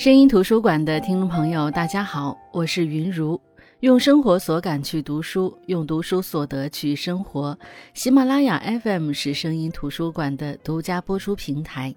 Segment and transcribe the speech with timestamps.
[0.00, 3.38] 声音图书馆的听众朋友，大家好，我是云如，
[3.80, 7.54] 用生活所感去读书，用读书所得去生活。
[7.92, 11.94] 喜马拉雅 FM 是声音图书馆的独家播出平台。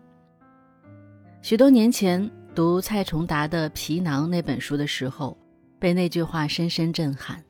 [1.42, 5.38] 许多年前读蔡崇达的《皮囊》那本书的时候，
[5.79, 7.42] 被那句话深深震撼：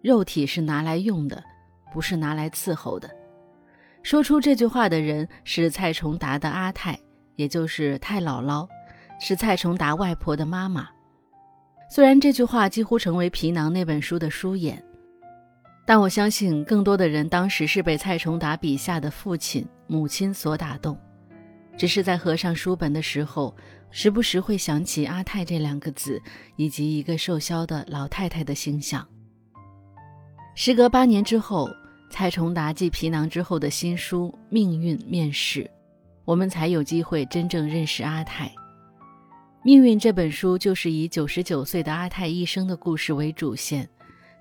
[0.00, 1.44] 肉体是拿来用的，
[1.92, 3.10] 不是拿来伺候的。
[4.02, 6.98] 说出这句话的人是蔡崇达的阿泰，
[7.34, 8.66] 也就是太姥姥。
[9.20, 10.88] 是蔡崇达外婆的妈妈。
[11.88, 14.82] 虽然这句话几乎成为《皮囊》那本书的书眼，
[15.86, 20.98] 但我相信更多的人当时是被蔡崇达笔下的父亲、母亲所打动，
[21.76, 23.54] 只是在合上书本的时候，
[23.92, 26.20] 时不时会想起阿泰这两个字，
[26.56, 29.06] 以及一个瘦削的老太太的形象。
[30.56, 31.68] 时隔八年之后，
[32.10, 35.70] 蔡崇达继《皮囊》之后的新书《命运》面世，
[36.24, 38.50] 我们才有机会真正认识阿泰。
[39.66, 43.88] 命运这本书就是以九十九岁的阿泰一生的故事为主线，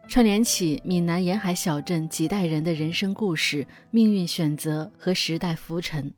[0.07, 6.13] 串联起闽南沿海小镇几代人的人生故事、命运选择和时代浮沉。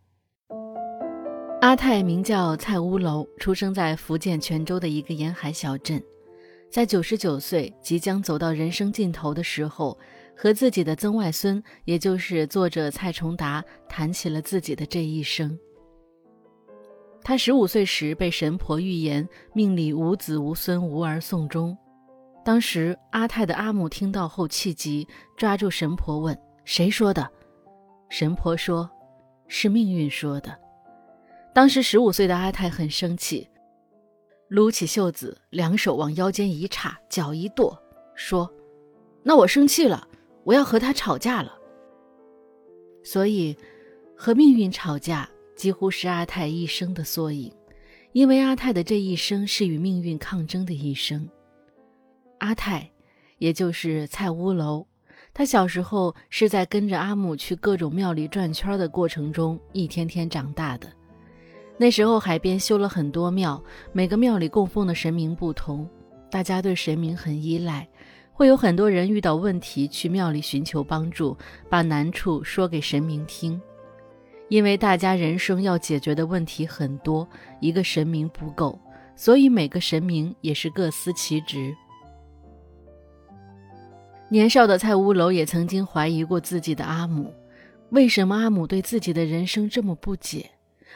[1.61, 6.03] 阿泰名叫蔡乌楼，出生在福建泉州的一个沿海小镇，
[6.69, 9.97] 在九十九岁即将走到人生尽头的时候，
[10.35, 15.58] 和自己的曾外孙，也就是作者蔡崇达谈起了自己的这一生。
[17.28, 21.78] 他十五岁时被神婆预言命里无子无孙无儿送终，
[22.42, 27.30] 当时阿泰的阿母听到后气急，抓住神婆问：“谁说的？”
[28.08, 28.89] 神婆说
[29.50, 30.58] ：“是命运说的。”
[31.53, 33.50] 当时十五岁的阿泰很生气，
[34.47, 37.78] 撸起袖子，两手往腰间一叉，脚一跺，
[38.16, 38.50] 说
[39.22, 40.08] ：“那我生气了，
[40.45, 41.53] 我要和他吵架了。”
[43.03, 43.53] 所以，
[44.16, 45.30] 和命运吵架。
[45.58, 47.51] 几乎是阿泰一生的缩影，
[48.13, 51.28] 因为阿泰的这一生是与命运抗争的一生。
[52.38, 52.88] 阿泰，
[53.40, 54.85] 也就是蔡乌楼，
[55.34, 60.88] 他小时候是在跟着阿母去各种庙里转圈的过程中一天天长大的。
[61.75, 65.89] 那时候海边修了很多庙，每个庙里供奉的神明不同，
[66.29, 67.88] 大家对神明很依赖，
[68.31, 71.35] 会有很多人遇到问题去庙里寻求帮助，
[71.68, 73.59] 把难处说给神明听。
[74.50, 77.28] 因为大家人生要解决的问题很多，
[77.59, 78.80] 一个神明不够，
[79.16, 81.75] 所以每个神明也是各司其职。
[84.30, 87.34] 年少的蔡屋楼也曾经怀疑过自己的阿母，
[87.90, 90.50] 为什么阿母对自己的人生这么不解？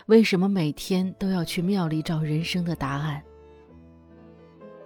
[0.07, 3.22] 为什么每天都要去庙里找人生的答案？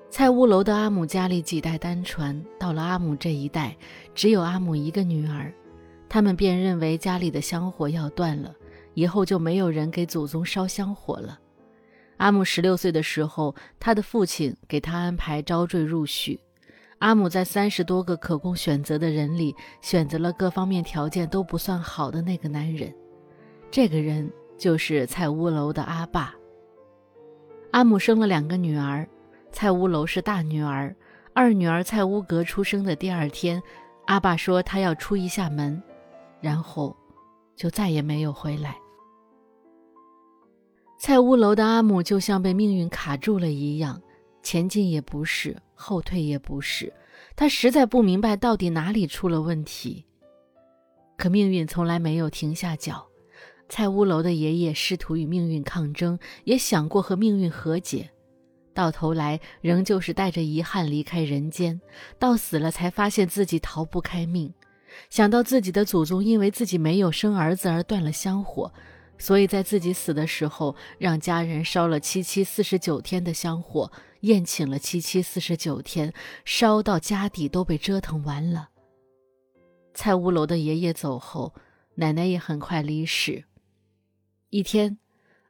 [0.09, 3.75] 蔡屋楼的阿母家里几代单传，到了阿母这一代，
[4.13, 5.53] 只有阿母一个女儿。
[6.07, 8.53] 他们便认为家里的香火要断了，
[8.93, 11.39] 以后就没有人给祖宗烧香火了。
[12.17, 16.39] 阿母十六岁的时候，他的父亲给他安排招赘入婿。
[16.99, 22.93] 阿母在三十多个可供选择的人里，选择了各方面条件都不算好的那个男人。
[23.69, 26.33] 这个人就是蔡屋楼的阿爸。
[27.71, 29.05] 阿母生了两个女儿，
[29.51, 30.95] 蔡屋楼是大女儿。
[31.33, 33.61] 二女儿蔡屋格出生的第二天，
[34.05, 35.83] 阿爸说他要出一下门。
[36.45, 36.95] 然后，
[37.55, 38.77] 就再也没有回来。
[40.99, 43.99] 蔡屋楼的阿母就像被命运卡住了一样，
[44.43, 46.93] 前进也不是，后退也不是。
[47.35, 50.05] 他实在不明白到底哪里出了问题。
[51.17, 53.07] 可命运从来没有停下脚。
[53.67, 58.11] 蔡屋楼的爷爷试图与命运抗争，也想过和命运和解，
[58.71, 61.81] 到头来仍旧是带着遗憾离开人间。
[62.19, 64.53] 到死了才发现自己逃不开命。
[65.09, 68.71] 想到自己的祖宗因为自己没有生儿子而断了香火，
[69.17, 73.91] 所以在自己死的时候，让家人烧了七七四十九天的香火，
[74.21, 76.13] 宴请了七七四十九天，
[76.43, 78.69] 烧到家底都被折腾完了。
[79.93, 81.53] 蔡屋楼的爷爷走后，
[81.95, 83.45] 奶奶也很快离世。
[84.49, 84.97] 一天，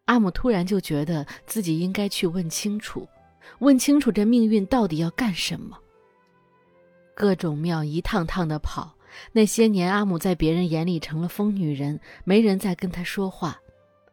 [0.05, 3.07] 阿母突然就觉得自己应该去问清楚，
[3.59, 5.77] 问清楚这命运到底要干什么。
[7.15, 8.94] 各种庙一趟趟的跑。
[9.31, 13.59] 那些年，阿母在别人眼里成了疯女人，没人再跟她说话。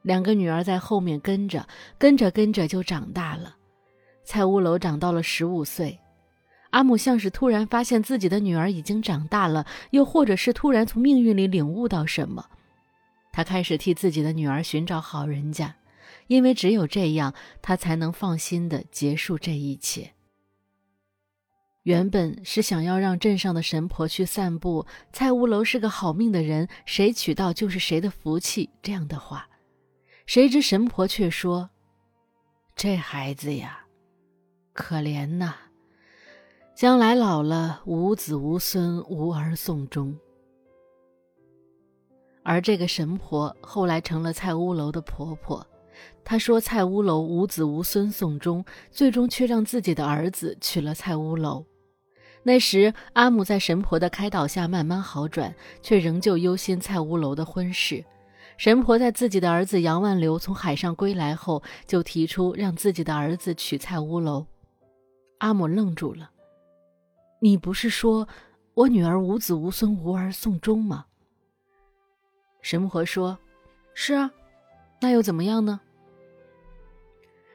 [0.03, 1.67] 两个女儿在后面跟着，
[1.99, 3.57] 跟着跟着就长大了。
[4.25, 5.99] 蔡屋楼长到了十五岁，
[6.71, 12.45] 阿母像是突然发现自己的女儿已经长大了，又或者是突然从命运里领悟到什么，
[13.31, 15.75] 她开始替自己的女儿寻找好人家，
[16.27, 20.13] 因为只有这样，她才能放心的结束这一切。
[21.83, 29.49] 原本是想要让镇上的神婆去散布“蔡屋楼是个好命的人，谁娶到就是谁的福气”这样的话，
[30.25, 31.71] 谁知神婆却说
[32.77, 33.81] ：“这孩子呀，
[34.73, 35.55] 可怜呐，
[36.73, 40.17] 将来老了无子无孙，无儿送终。
[42.45, 45.67] 而这个神婆后来成了蔡屋楼的婆婆，
[46.23, 51.67] 她说蔡屋楼无子无孙送终，最终却让自己的儿子娶了蔡屋楼。
[52.45, 58.05] 那时阿母在神婆的开导下慢慢好转，却仍旧忧心蔡屋楼的婚事。
[58.59, 64.47] 神婆在自己的儿子杨万流从海上归来后，就提出让自己的儿子娶蔡屋楼。
[65.39, 66.31] 阿母愣住了
[67.41, 68.29] ：“你不是说
[68.75, 71.07] 我女儿无子无孙，无儿送终吗？”
[72.61, 73.39] 神婆说
[73.95, 74.31] ：“是啊，
[75.01, 75.81] 那又怎么样呢？”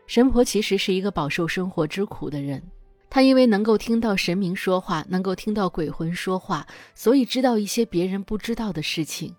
[0.07, 2.61] 神婆其实是一个饱受生活之苦的人，
[3.09, 9.35] 他因为能够听到神明说话，能够听到鬼魂说话，所以知道一些别人不知道的事情。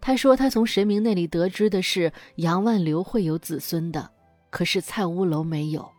[0.00, 4.10] 他说，他从神明那里得知的是杨万流会有子孙的，
[4.50, 5.90] 可是蔡屋楼没有，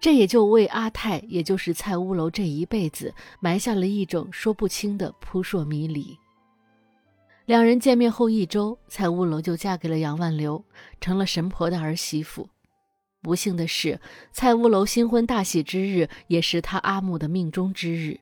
[0.00, 6.16] 这也就为阿泰，也就是蔡屋楼这一辈子埋下了一种说不清的扑朔迷离。
[7.44, 10.64] 两人见面后一周，蔡屋楼就嫁给了杨万流，
[11.00, 12.48] 成了神婆的儿媳妇。
[13.24, 13.98] 不幸的是，
[14.32, 18.20] 蔡屋楼新婚大喜之日，也是他阿木的命中之日。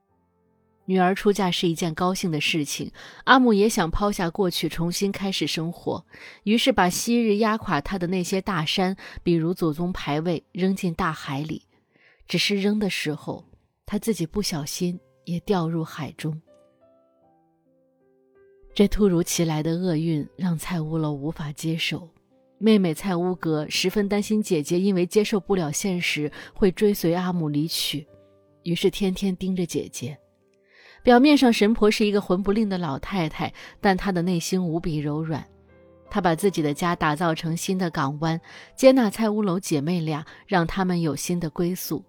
[0.84, 2.92] 女儿出嫁是一件高兴的事情，
[3.24, 6.06] 阿木也想抛下过去，重新开始生活，
[6.44, 11.62] 于是把昔日压垮他的那些大山，比如祖宗牌位，扔进大海里。
[12.28, 13.44] 只是扔的时候，
[13.84, 16.40] 他自己不小心也掉入海中。
[18.72, 22.08] 这突如其来的厄运让蔡屋楼无法接受，
[22.62, 28.06] 妹妹蔡屋阁十分担心姐姐因为接受不了现实会追随阿母离去，
[28.62, 30.16] 于是天天盯着姐姐。
[31.02, 35.44] 表面上神婆是一个魂不吝的老太太，但她的内心无比柔软。
[36.08, 38.40] 她把自己的家打造成新的港湾，
[38.76, 42.04] 接纳蔡屋楼姐妹俩，让她们有新的归宿。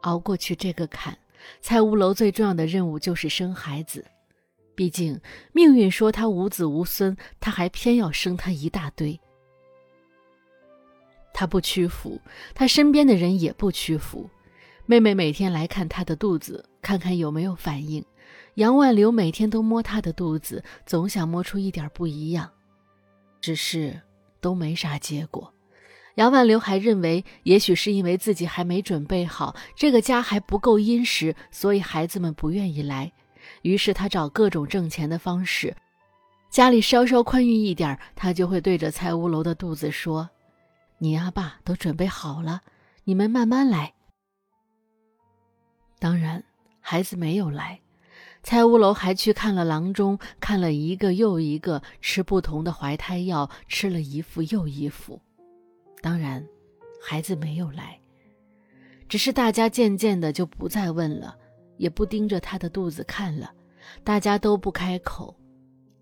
[0.00, 1.14] 熬过去这个坎，
[1.60, 4.02] 蔡屋楼最重要的任务就是生孩子。
[4.74, 5.20] 毕竟，
[5.52, 9.20] 命运说他无子无孙，他还偏要生他一大堆。
[11.32, 12.20] 他不屈服，
[12.54, 14.30] 他身边的人也不屈服。
[14.86, 18.04] 妹妹每天来看他的肚子，看看有没有反应。
[18.54, 22.50] 杨万流每天都摸他的肚子，总想摸出一点不一样，
[23.40, 24.00] 只是
[24.40, 25.52] 都没啥结果。
[26.14, 33.12] 杨万流还认为，也许是因为自己还没准备好，这个家还不够殷实，所以孩子们不愿意来。
[33.62, 35.76] 于是他找各种挣钱的方式，
[36.50, 40.30] 家里稍稍宽裕一点，他就会对着蔡屋楼的肚子说
[40.98, 42.62] ：“你阿爸都准备好了，
[43.04, 43.94] 你们慢慢来。”
[45.98, 46.44] 当然，
[46.80, 47.80] 孩子没有来。
[48.42, 55.18] 蔡屋楼还去看了郎中，看了一个又一个，吃不同的怀胎药，吃了一副又一副。
[56.02, 56.46] 当然，
[57.02, 57.98] 孩子没有来。
[59.08, 61.36] 只是大家渐渐的就不再问了。
[61.76, 63.52] 也不盯着他的肚子看了，
[64.02, 65.34] 大家都不开口。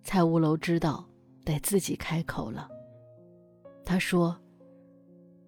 [0.05, 1.09] 蔡屋楼知道
[1.45, 2.69] 得自己开口了。
[3.85, 4.37] 他说：“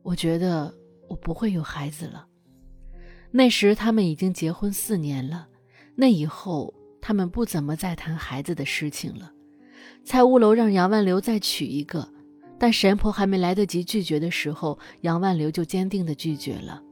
[0.02, 0.72] 我觉得
[1.08, 2.26] 我不会有孩子了。”
[3.30, 5.48] 那时他们已经结婚四年了，
[5.96, 9.32] 那以后他们不怎么再谈孩子的事情了。
[10.04, 12.08] 蔡屋楼让杨万流再娶一个，
[12.58, 16.82] 但神婆还没来得及拒绝的时候，杨万流就坚定地拒绝了。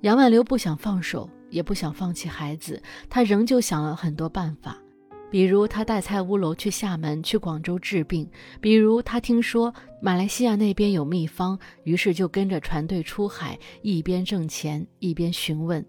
[0.00, 1.28] 杨万流不想放手。
[1.52, 4.76] 也不想放弃孩子，他仍旧想了很多办法，
[5.30, 8.26] 比如他带蔡屋楼去厦门、去广州治病；
[8.60, 15.84] 比如他听说马来西亚那边有秘方，于是就跟着船队出海，一边挣钱一边询问。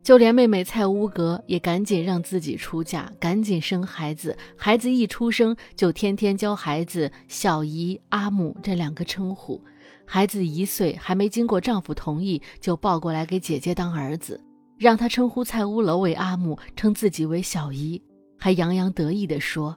[0.00, 4.34] 就连妹妹蔡屋格也赶紧让自己出嫁，赶紧生孩子。
[4.56, 9.62] 孩子一出生，就天天教孩子小姨、阿母这两个称呼。
[10.06, 14.40] 孩子一岁还没经过丈夫同意，就抱过来给姐姐当儿子。
[14.78, 18.00] 让他称呼蔡屋楼为阿母，称自己为小姨，
[18.38, 19.76] 还洋洋得意地说：“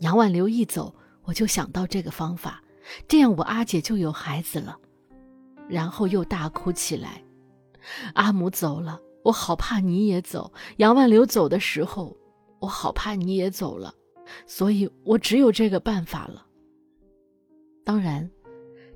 [0.00, 2.60] 杨万流一走，我就想到这个方法，
[3.06, 4.76] 这样我阿姐就有孩子了。”
[5.70, 7.22] 然后又大哭起来
[8.14, 12.16] ：“阿母走了，我好怕你也走；杨万流走的时候，
[12.58, 13.94] 我好怕你也走了，
[14.46, 16.44] 所以我只有这个办法了。”
[17.84, 18.28] 当然，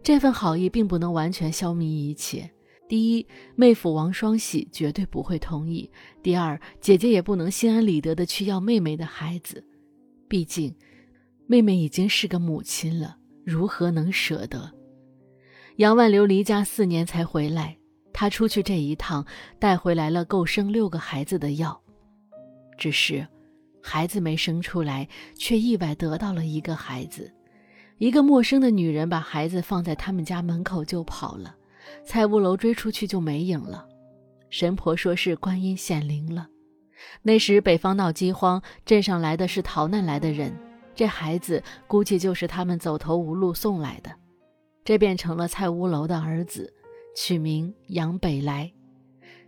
[0.03, 2.51] 这份好意并不能完全消弭一切。
[2.93, 5.91] 第一，妹夫王双喜绝对不会同意；
[6.23, 9.65] 第二，姐姐也不能心安理得的去要妹妹的孩子，
[10.29, 10.75] 毕竟，
[11.47, 14.71] 妹妹已经是个母亲了，如何能舍得？
[15.77, 17.79] 杨万流离家四年才回来，
[18.13, 19.25] 他出去这一趟
[19.59, 21.81] 带回来了够生六个孩子的药，
[22.77, 23.27] 只是，
[23.81, 27.33] 孩子没生出来，却意外得到了一个孩子。
[27.97, 31.57] 一个陌生的女人把孩子放在他们家门口就跑了，
[32.05, 33.87] 蔡屋楼追出去就没影了。
[34.51, 36.49] 神婆说是观音显灵了。
[37.23, 40.57] 那时北方闹饥荒，镇上来的是逃难来的人，
[40.95, 44.11] 这孩子估计就是他们走投无路送来的，
[44.85, 46.73] 这便成了蔡屋楼的儿子，
[47.17, 48.73] 取名杨北来。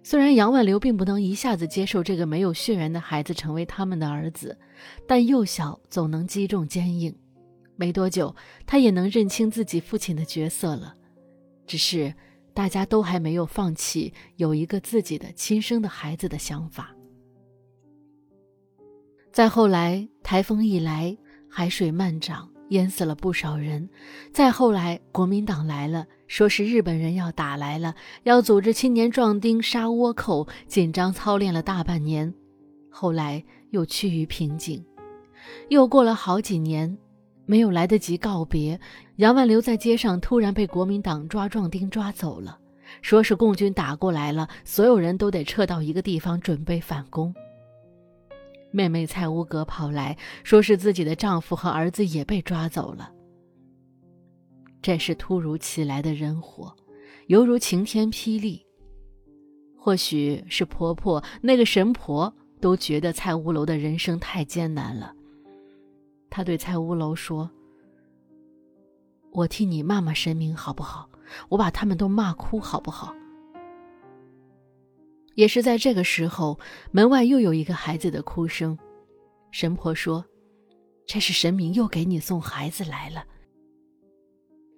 [0.03, 4.59] 虽然杨万流并不能一下子接受这个没有血缘的孩子成为他们的儿子，
[5.07, 7.15] 但幼小总能击中坚硬。
[7.77, 8.35] 没多久，
[8.67, 10.95] 他也能认清自己父亲的角色了。
[11.67, 12.15] 只是
[12.55, 16.95] 大家都还没有放弃有一个自己的亲生的孩子的想法。
[19.33, 21.19] 再后来，台风一来，
[21.51, 23.91] 海水漫涨，淹死了不少人。
[24.33, 32.33] 再后来，国民党来了，说是日本人要打来了，要组织青年壮丁杀倭寇，紧张操练了大半年，
[32.89, 34.85] 后来又趋于平静。
[35.69, 36.97] 又过了好几年，
[37.47, 38.81] 没有来得及告别，
[39.17, 42.59] 杨万留在街上突然被国民党抓壮丁抓走了，
[43.03, 47.35] 说是共军打过来了，所有人都得撤到一个地方准备反攻。
[48.71, 53.13] 妹妹蔡乌格跑来说：“是自己的丈夫和儿子也被抓走了。”
[54.83, 56.75] 这是突如其来的人祸，
[57.29, 58.67] 犹如晴天霹雳。
[59.79, 65.15] 或许是婆婆那个神婆都觉得蔡乌楼的人生太艰难了。
[66.35, 67.49] 他对蔡屋楼说
[69.31, 71.09] ：“我替你骂骂神明好不好？
[71.49, 73.15] 我把他们都骂哭好不好？”
[75.37, 76.59] 也是在这个时候，
[76.91, 78.77] 门外又有一个孩子的哭声。
[79.53, 80.25] 神婆说
[81.07, 83.25] ：“这是神明又给你送孩子来了。”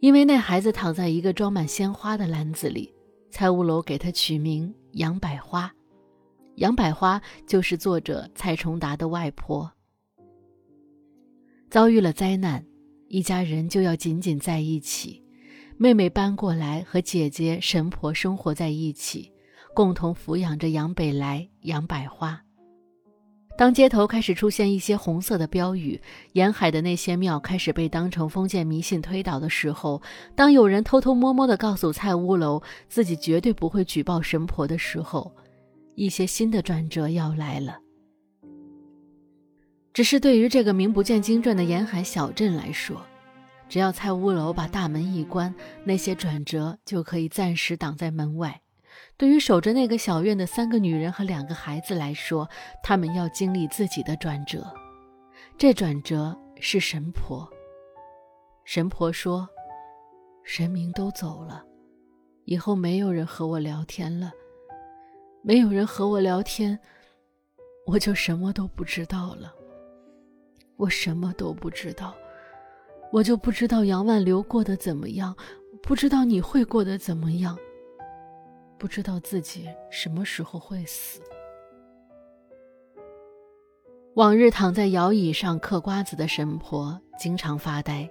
[0.00, 2.94] 因为那孩子躺在一个装满鲜花的篮子里，
[3.30, 5.72] 蔡屋楼给他取名杨百花。
[6.56, 9.72] 杨百花就是作者蔡崇达的外婆。
[11.70, 12.64] 遭遇了灾难，
[13.08, 15.23] 一家人就要紧紧在一起。
[15.76, 19.32] 妹妹搬过来和姐姐神婆生活在一起。
[19.75, 22.40] 共同抚养着杨北来、杨百花。
[23.58, 26.00] 当街头开始出现一些红色的标语，
[26.32, 30.00] 沿海的那些庙开始被当成封建迷信推倒的时候，
[30.35, 35.30] 当有人偷偷摸摸地告诉蔡屋楼自己绝对不会举报神婆的时候，
[35.94, 37.78] 一些新的转折要来了。
[39.96, 43.00] 只是对于这个名不见经传的沿海小镇来说，
[43.66, 48.60] 只要蔡屋楼把大门一关，那些转折就可以暂时挡在门外。
[49.16, 52.46] 对于守着那个小院的三个女人和两个孩子来说，
[52.82, 54.70] 他们要经历自己的转折。
[55.56, 57.50] 这转折是神婆。
[58.66, 59.48] 神婆说
[60.44, 61.64] ：“神明都走了，
[62.44, 64.30] 以后没有人和我聊天了，
[65.42, 66.78] 没有人和我聊天，
[67.86, 69.54] 我就什么都不知道了。
[70.76, 72.14] 我什么都不知道，
[73.12, 75.35] 我就不知道杨万流过得怎么样，
[75.83, 77.56] 不知道你会过得怎么样。”
[78.78, 81.23] 不知道自己什么时候会死。
[84.16, 88.06] 往日躺在摇椅上嗑瓜子的神婆经常发呆。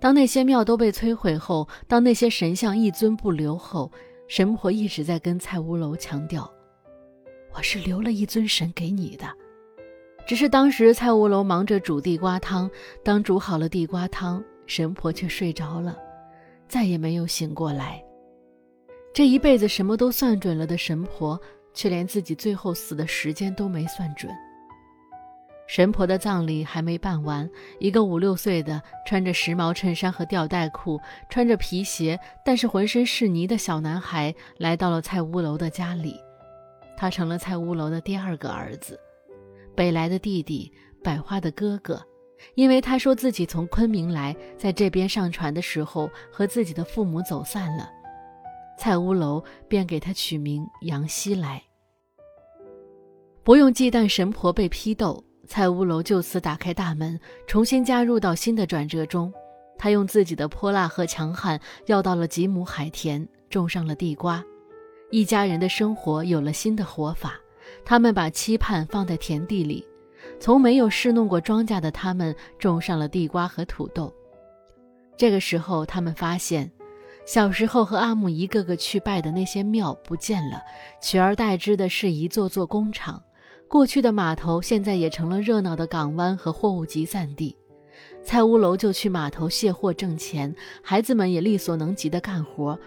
[0.00, 3.92] 当那些庙都被摧毁后，当那些神像一尊不留后，
[4.28, 6.50] 神婆一直在跟蔡屋楼强调
[7.54, 9.26] ：“我是留了一尊神给你的。”
[10.28, 12.70] 只是当时蔡屋楼忙着煮地瓜汤，
[13.02, 15.96] 当煮好了地瓜汤，神婆却睡着了，
[16.68, 18.04] 再也没有醒过来。
[19.14, 21.40] 这一辈子什么都算准了的神婆，
[21.72, 24.30] 却连自己最后死的时间都没算准。
[25.66, 36.20] 神婆的葬礼还没办完，一个五六岁的穿着时髦衬衫和吊带裤、穿着皮鞋，但是浑身是泥的小男孩来到了蔡屋楼的家里。
[36.98, 39.00] 他成了蔡屋楼的第二个儿子，
[39.78, 40.72] 北来的弟弟，
[41.04, 42.04] 百花的哥哥。
[42.56, 47.88] 因为他说自己从昆明来，在这边上船的时候和自己的父母走散了。
[48.76, 51.62] 蔡屋楼便给他取名杨希来。
[53.44, 57.16] 不用忌惮神婆被批斗，蔡屋楼就此打开大门，
[57.46, 59.32] 重新加入到新的转折中。
[59.78, 64.44] 他用自己的泼辣和强悍要到了几亩海田，种上了地瓜，
[65.12, 67.40] 一家人的生活有了新的活法。
[67.88, 69.82] 他们把期盼放在田地里，
[70.38, 74.12] 从没有试弄过庄稼的他们种上了地瓜和土豆。
[75.16, 76.70] 这个时候，他们发现。
[77.24, 80.60] 小时候和阿木一个个去拜的那些庙不见了，
[81.00, 83.22] 取而代之的是一座座工厂。
[83.66, 87.56] 过去的码头现在也成了热闹的港湾和货物集散地。
[88.22, 92.78] 蔡屋楼就去码头卸货挣钱，孩子们也力所能及的干活，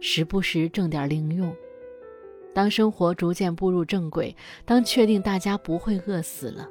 [0.00, 1.54] 时不时挣点零用。
[2.52, 6.68] 当生活逐渐步入正轨，当确定大家不会饿死了，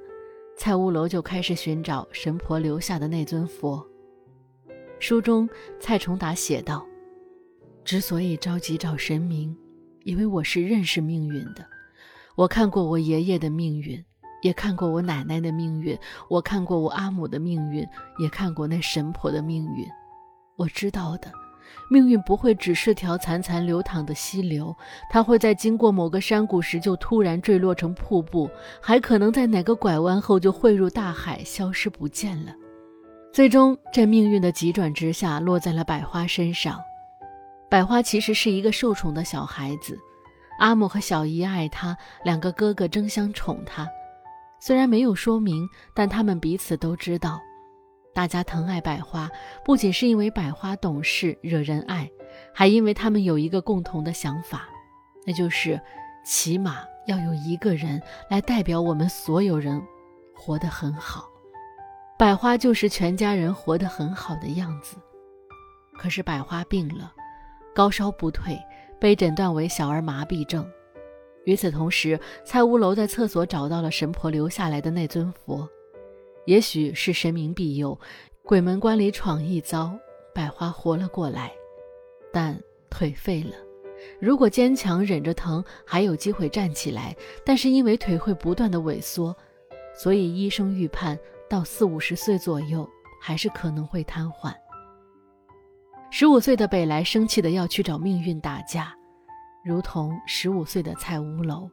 [0.58, 3.86] 蔡屋楼就开始寻找神婆留下的那尊佛。
[5.00, 6.86] 书中蔡崇达写道
[7.86, 9.56] ：“之所以着急找神明，
[10.04, 11.66] 因为我是认识命运的。
[12.36, 14.04] 我看过我爷爷的命运，
[14.42, 15.98] 也看过我奶奶的命运，
[16.30, 19.88] 我看过我阿母的命运，也看过那神婆的命运。
[20.58, 21.32] 我知道的。”
[21.90, 24.76] 命运不会只是条潺潺流淌的溪流，
[25.10, 28.50] 它会在经过某个山谷时就突然坠落成瀑布，
[28.82, 32.54] 还可能在哪个拐弯后就汇入大海，消失不见了。
[33.32, 36.80] 最终，这命运的急转直下落在了百花身上。
[37.70, 39.98] 百花其实是一个受宠的小孩子，
[40.58, 43.88] 阿母和小姨爱他，两个哥哥争相宠他。
[44.60, 47.40] 虽然没有说明，但他们彼此都知道。
[48.14, 49.30] 大家疼爱百花，
[49.64, 52.10] 不仅是因为百花懂事惹人爱，
[52.54, 54.68] 还因为他们有一个共同的想法，
[55.26, 55.80] 那就是
[56.26, 59.82] 起码要有一个人来代表我们所有人
[60.36, 61.30] 活得很好。
[62.18, 64.98] 百花就是全家人活得很好的样子。
[65.98, 67.14] 可是百花病了，
[67.74, 68.60] 高烧不退，
[69.00, 70.70] 被诊断为小儿麻痹症。
[71.46, 75.68] 与此同时，蔡屋楼在厕所找到了神婆留下来的那尊佛。
[76.50, 77.96] 也许是神明庇佑，
[78.42, 79.96] 鬼门关里闯一遭，
[80.34, 81.52] 百花活了过来，
[82.34, 83.52] 但腿废了。
[84.20, 87.16] 如果坚强忍着疼，还有机会站起来。
[87.46, 89.38] 但是因为腿会不断的萎缩，
[89.94, 91.16] 所以医生预判
[91.48, 92.90] 到四五十岁左右，
[93.22, 94.52] 还是可能会瘫痪。
[96.10, 98.92] 十五岁的北来生气的要去找命运打架，
[99.64, 101.70] 如同十五岁的蔡屋楼。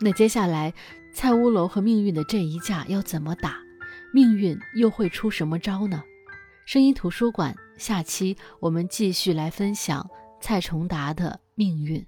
[0.00, 0.72] 那接下来。
[1.14, 3.58] 蔡屋楼和命运的这一架要怎么打？
[4.12, 6.02] 命运又会出什么招呢？
[6.66, 10.08] 声音图书馆下期我们继续来分享
[10.40, 12.04] 蔡崇达的命运。